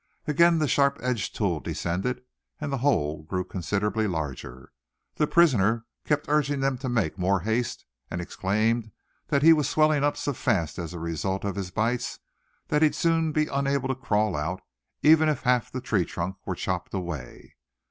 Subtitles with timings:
[0.25, 2.23] Again the sharp edged tool descended;
[2.59, 4.71] and the hole grew considerably larger.
[5.17, 8.93] The prisoner kept urging them to make more haste, and exclaim
[9.27, 12.17] that he was swelling up so fast as a result of his bites,
[12.69, 14.63] that he'd soon be unable to crawl out,
[15.03, 17.53] even if half the tree trunk were chopped away.